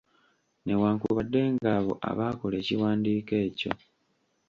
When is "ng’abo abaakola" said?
1.53-2.55